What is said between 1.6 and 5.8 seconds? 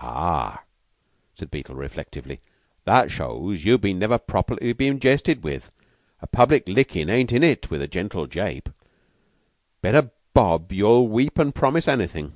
reflectively, "that shows you've never been properly jested with.